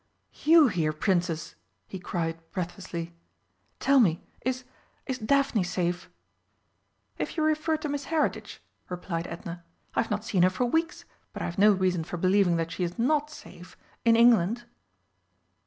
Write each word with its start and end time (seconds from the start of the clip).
"You 0.43 0.67
here, 0.67 0.93
Princess!" 0.93 1.53
he 1.85 1.99
cried 1.99 2.39
breathlessly, 2.51 3.15
"Tell 3.79 3.99
me! 3.99 4.23
Is 4.43 4.63
is 5.05 5.19
Daphne 5.19 5.61
safe?" 5.63 6.09
"If 7.19 7.37
you 7.37 7.43
refer 7.43 7.77
to 7.77 7.87
Miss 7.87 8.05
Heritage," 8.05 8.63
replied 8.89 9.27
Edna, 9.27 9.63
"I 9.93 10.01
have 10.01 10.09
not 10.09 10.25
seen 10.25 10.41
her 10.41 10.49
for 10.49 10.65
weeks, 10.65 11.05
but 11.33 11.43
I 11.43 11.45
have 11.45 11.59
no 11.59 11.71
reason 11.71 12.03
for 12.03 12.17
believing 12.17 12.55
that 12.55 12.71
she 12.71 12.83
is 12.83 12.97
not 12.97 13.29
safe 13.29 13.77
in 14.03 14.15
England." 14.15 14.65